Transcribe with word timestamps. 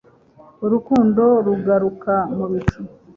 Urukundo 0.65 1.23
ruguruka 1.45 2.13
mu 2.35 2.45
bicu 2.51 2.79